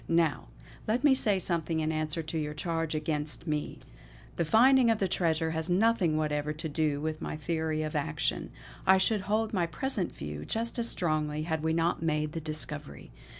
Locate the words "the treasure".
4.97-5.51